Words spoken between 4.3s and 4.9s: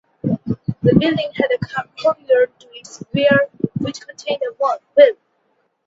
a well.